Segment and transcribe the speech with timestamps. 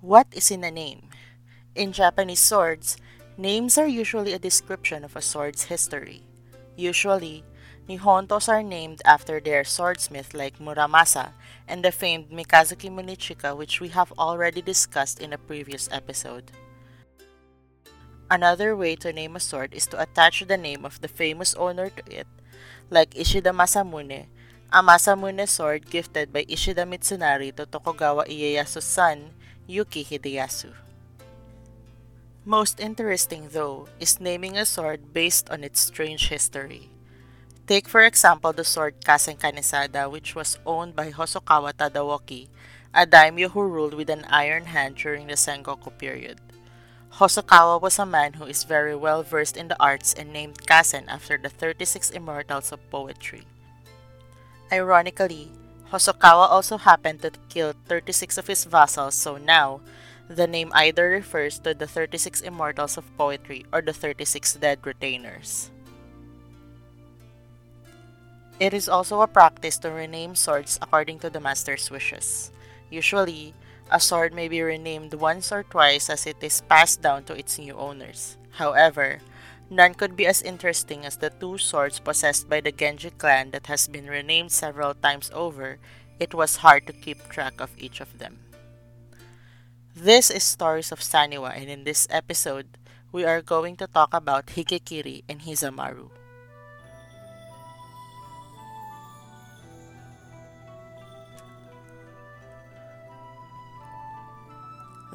[0.00, 1.10] What is in a name?
[1.74, 2.98] In Japanese swords,
[3.36, 6.22] names are usually a description of a sword's history.
[6.76, 7.42] Usually,
[7.88, 11.32] Nihontos are named after their swordsmith like Muramasa
[11.66, 16.52] and the famed Mikazuki Munechika which we have already discussed in a previous episode.
[18.30, 21.90] Another way to name a sword is to attach the name of the famous owner
[21.90, 22.28] to it,
[22.88, 24.26] like Ishida Masamune,
[24.70, 29.32] a Masamune sword gifted by Ishida Mitsunari to Tokugawa Ieyasu's son,
[29.66, 30.74] Yuki Hideyasu.
[32.44, 36.90] Most interesting, though, is naming a sword based on its strange history.
[37.66, 42.48] Take for example the sword Kasen Kanesada which was owned by Hosokawa Tadaoki,
[42.92, 46.40] a daimyo who ruled with an iron hand during the Sengoku period.
[47.16, 51.08] Hosokawa was a man who is very well versed in the arts and named Kasen
[51.08, 53.44] after the 36 immortals of poetry.
[54.70, 55.50] Ironically,
[55.90, 59.80] Hosokawa also happened to kill 36 of his vassals, so now,
[60.28, 65.70] the name either refers to the 36 immortals of poetry or the 36 dead retainers.
[68.60, 72.50] It is also a practice to rename swords according to the master's wishes.
[72.90, 73.54] Usually,
[73.90, 77.58] a sword may be renamed once or twice as it is passed down to its
[77.58, 78.36] new owners.
[78.60, 79.20] However,
[79.70, 83.66] none could be as interesting as the two swords possessed by the Genji clan that
[83.66, 85.78] has been renamed several times over.
[86.18, 88.38] It was hard to keep track of each of them.
[89.94, 92.78] This is Stories of Saniwa, and in this episode,
[93.10, 96.10] we are going to talk about Higekiri and Hizamaru.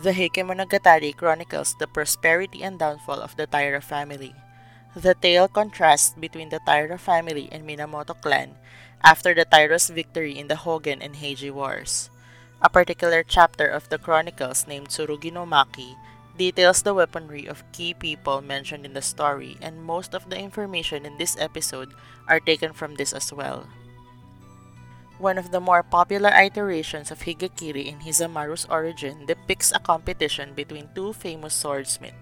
[0.00, 4.32] The Heike Monogatari chronicles the prosperity and downfall of the Taira family.
[4.96, 8.56] The tale contrasts between the Taira family and Minamoto clan
[9.04, 12.08] after the Taira's victory in the Hogen and Heiji wars.
[12.62, 15.96] A particular chapter of the chronicles named Tsurugi no Maki
[16.38, 21.04] details the weaponry of key people mentioned in the story, and most of the information
[21.04, 21.92] in this episode
[22.26, 23.68] are taken from this as well.
[25.20, 30.88] One of the more popular iterations of Higekiri in Hizamaru's origin depicts a competition between
[30.94, 32.16] two famous swordsmiths,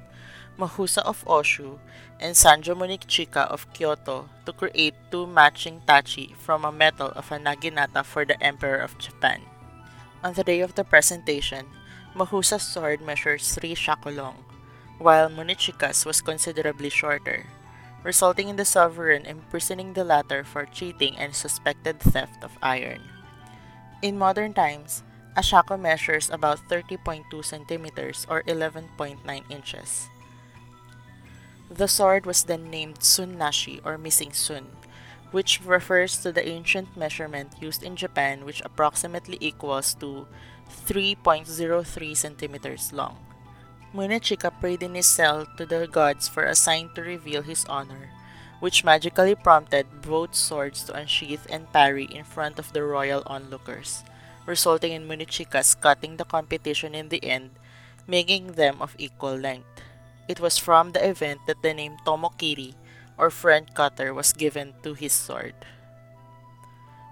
[0.59, 1.79] Mahusa of Oshu
[2.19, 7.39] and Sanjo Munechika of Kyoto, to create two matching tachi from a metal of a
[7.39, 9.43] naginata for the Emperor of Japan.
[10.25, 11.71] On the day of the presentation,
[12.17, 14.43] Mahusa's sword measures 3 shaku long,
[14.99, 17.47] while Munechika's was considerably shorter
[18.09, 23.05] resulting in the sovereign imprisoning the latter for cheating and suspected theft of iron.
[24.01, 25.05] In modern times,
[25.37, 29.21] a shaku measures about 30.2 centimeters or 11.9
[29.53, 30.09] inches.
[31.69, 34.73] The sword was then named Sunnashi or missing sun,
[35.29, 40.25] which refers to the ancient measurement used in Japan which approximately equals to
[40.89, 43.28] 3.03 centimeters long.
[43.95, 48.11] Munechika prayed in his cell to the gods for a sign to reveal his honor,
[48.61, 54.05] which magically prompted both swords to unsheath and parry in front of the royal onlookers,
[54.45, 57.51] resulting in Munechika's cutting the competition in the end,
[58.07, 59.81] making them of equal length.
[60.29, 62.75] It was from the event that the name Tomogiri,
[63.17, 65.55] or front cutter, was given to his sword.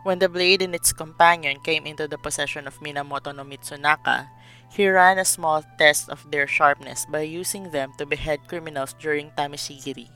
[0.04, 4.28] When the blade and its companion came into the possession of Minamoto no Mitsunaka,
[4.70, 9.30] he ran a small test of their sharpness by using them to behead criminals during
[9.32, 10.08] Tameshigiri.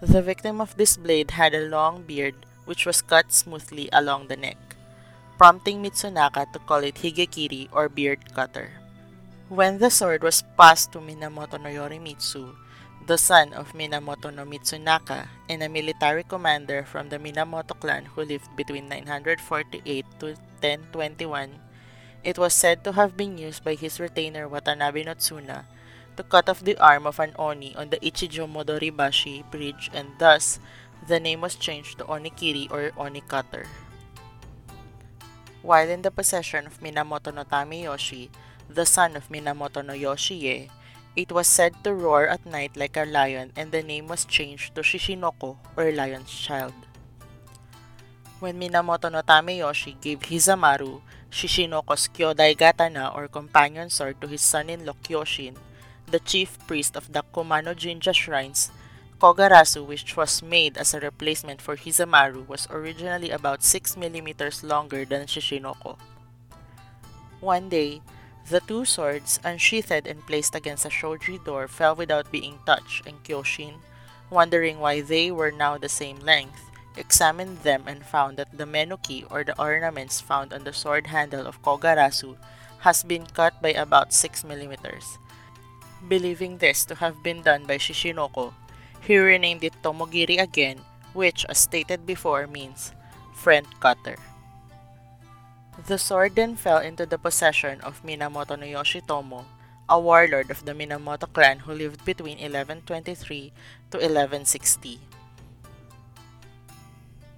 [0.00, 4.36] The victim of this blade had a long beard which was cut smoothly along the
[4.36, 4.58] neck,
[5.38, 8.70] prompting Mitsunaka to call it Higekiri or beard cutter.
[9.48, 12.54] When the sword was passed to Minamoto no Yorimitsu,
[13.06, 18.22] the son of Minamoto no Mitsunaka and a military commander from the Minamoto clan who
[18.22, 20.26] lived between 948 to
[20.62, 21.50] 1021,
[22.24, 25.64] it was said to have been used by his retainer Watanabe no Tsuna
[26.16, 30.58] to cut off the arm of an Oni on the Ichijo Modoribashi bridge and thus
[31.08, 33.66] the name was changed to Onikiri or Oni Cutter.
[35.62, 38.30] While in the possession of Minamoto no Tameyoshi,
[38.68, 40.70] the son of Minamoto no Yoshiie,
[41.14, 44.74] it was said to roar at night like a lion and the name was changed
[44.74, 46.74] to Shishinoko or Lion's Child.
[48.40, 51.02] When Minamoto no Tameyoshi gave Hizamaru
[51.32, 55.56] Shishinoko's Kyodai Gatana or companion sword to his son-in-law Kyoshin,
[56.04, 58.70] the chief priest of the Kumano Jinja shrines,
[59.18, 65.06] Kogarasu, which was made as a replacement for Hizamaru, was originally about 6 millimeters longer
[65.06, 65.96] than Shishinoko.
[67.40, 68.02] One day,
[68.50, 73.24] the two swords, unsheathed and placed against a shoji door, fell without being touched, and
[73.24, 73.80] Kyoshin,
[74.28, 76.60] wondering why they were now the same length,
[76.96, 81.46] examined them and found that the menuki or the ornaments found on the sword handle
[81.46, 82.36] of Kogarasu
[82.80, 85.18] has been cut by about 6 millimeters.
[86.08, 88.52] Believing this to have been done by Shishinoko,
[89.00, 90.80] he renamed it Tomogiri again,
[91.12, 92.92] which, as stated before, means
[93.34, 94.16] friend cutter.
[95.86, 99.44] The sword then fell into the possession of Minamoto no Yoshitomo,
[99.88, 103.52] a warlord of the Minamoto clan who lived between 1123
[103.90, 105.00] to 1160.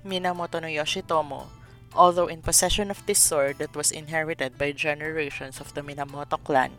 [0.05, 1.49] Minamoto no Yoshitomo,
[1.95, 6.73] although in possession of this sword that was inherited by generations of the Minamoto clan,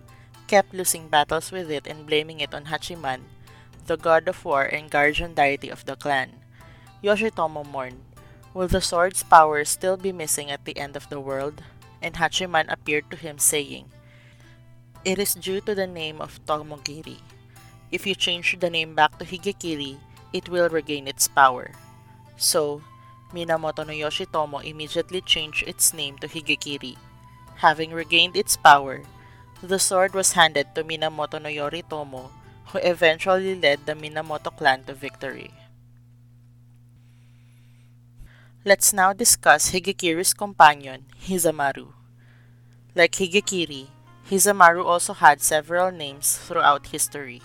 [0.47, 3.21] kept losing battles with it and blaming it on Hachiman,
[3.87, 6.45] the god of war and guardian deity of the clan.
[7.03, 8.01] Yoshitomo mourned,
[8.55, 11.61] Will the sword's power still be missing at the end of the world?
[12.01, 13.91] And Hachiman appeared to him, saying,
[15.03, 17.19] It is due to the name of Tomogiri.
[17.91, 19.97] If you change the name back to Higekiri,
[20.31, 21.71] it will regain its power.
[22.37, 22.81] So,
[23.33, 26.95] Minamoto no Yoshitomo immediately changed its name to Higekiri.
[27.57, 29.03] Having regained its power,
[29.61, 32.29] the sword was handed to Minamoto no Yoritomo,
[32.67, 35.51] who eventually led the Minamoto clan to victory.
[38.63, 41.93] Let's now discuss Higekiri's companion, Hizamaru.
[42.95, 43.87] Like Higekiri,
[44.29, 47.41] Hizamaru also had several names throughout history.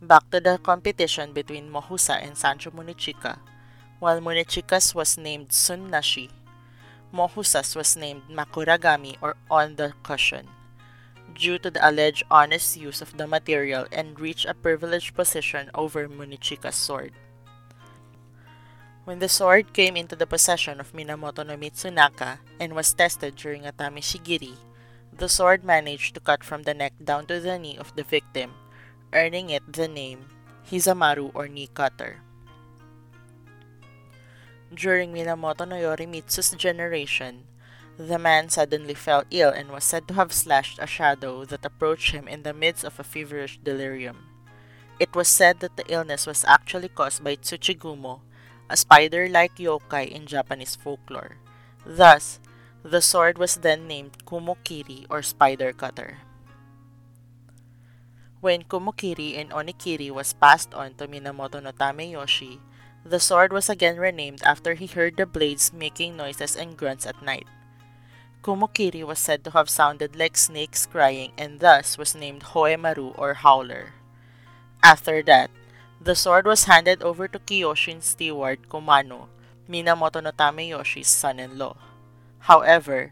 [0.00, 3.38] Back to the competition between Mohusa and Sanjo Munechika,
[3.98, 6.30] while Munechika's was named Sunnashi,
[7.12, 10.48] Mohusa's was named Makuragami or on the cushion,
[11.34, 16.08] due to the alleged honest use of the material and reached a privileged position over
[16.08, 17.12] Munechika's sword.
[19.04, 23.64] When the sword came into the possession of Minamoto no Mitsunaka and was tested during
[23.64, 24.52] a tameshigiri,
[25.16, 28.52] the sword managed to cut from the neck down to the knee of the victim,
[29.14, 30.28] earning it the name
[30.70, 32.20] Hizamaru or knee cutter.
[34.74, 37.44] During Minamoto no Yorimitsu's generation,
[37.96, 42.12] the man suddenly fell ill and was said to have slashed a shadow that approached
[42.12, 44.28] him in the midst of a feverish delirium.
[45.00, 48.20] It was said that the illness was actually caused by Tsuchigumo,
[48.68, 51.38] a spider-like yokai in Japanese folklore.
[51.86, 52.38] Thus,
[52.84, 56.18] the sword was then named Kumokiri or spider cutter.
[58.40, 62.60] When Kumokiri and Onikiri was passed on to Minamoto no Tameyoshi,
[63.04, 67.22] the sword was again renamed after he heard the blades making noises and grunts at
[67.22, 67.46] night.
[68.42, 73.34] Kumokiri was said to have sounded like snakes crying and thus was named Hoemaru or
[73.34, 73.94] Howler.
[74.82, 75.50] After that,
[76.00, 79.26] the sword was handed over to Kyoshin's steward Kumano,
[79.68, 81.76] Minamoto no Tameyoshi's son-in-law.
[82.46, 83.10] However,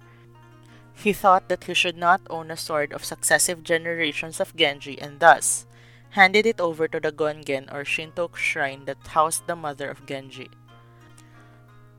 [0.95, 5.21] he thought that he should not own a sword of successive generations of Genji and
[5.21, 5.67] thus
[6.17, 10.49] handed it over to the Gongen or Shinto shrine that housed the mother of Genji.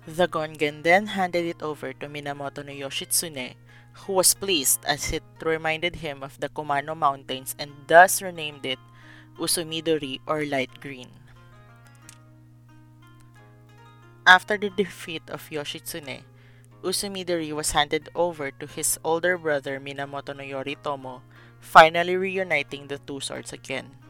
[0.09, 3.53] The Gongen then handed it over to Minamoto no Yoshitsune,
[3.93, 8.79] who was pleased as it reminded him of the Kumano Mountains and thus renamed it
[9.37, 11.13] Usumidori or light green.
[14.25, 16.25] After the defeat of Yoshitsune,
[16.81, 21.21] Usumidori was handed over to his older brother Minamoto no Yoritomo,
[21.59, 24.06] finally reuniting the two swords again.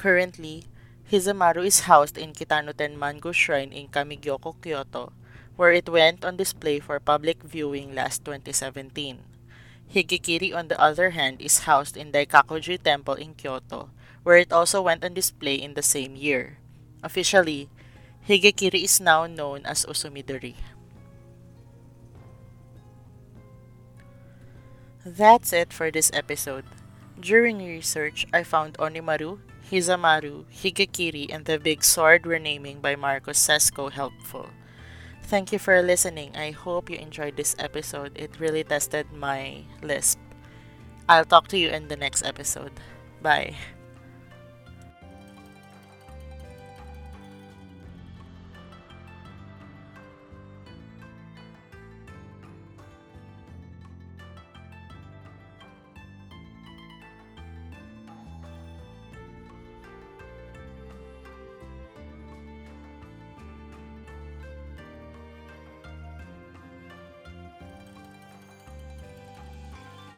[0.00, 0.64] Currently,
[1.12, 5.12] Hizamaru is housed in Kitano Mango Shrine in Kamigyoko, Kyoto,
[5.56, 9.20] where it went on display for public viewing last 2017.
[9.92, 13.90] Higekiri, on the other hand, is housed in Daikakuji Temple in Kyoto,
[14.22, 16.56] where it also went on display in the same year.
[17.04, 17.68] Officially,
[18.26, 20.54] Higekiri is now known as Usumidori.
[25.04, 26.64] That's it for this episode.
[27.20, 33.90] During research, I found Onimaru, Hizamaru, Higekiri, and the Big Sword renaming by Markus Sesko
[33.90, 34.50] helpful.
[35.22, 36.34] Thank you for listening.
[36.36, 38.18] I hope you enjoyed this episode.
[38.18, 40.18] It really tested my lisp.
[41.08, 42.72] I'll talk to you in the next episode.
[43.22, 43.54] Bye.